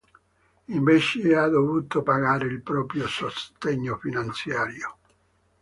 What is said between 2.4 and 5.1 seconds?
il proprio sostegno finanziario.